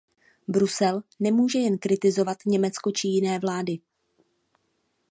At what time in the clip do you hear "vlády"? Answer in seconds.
3.39-3.79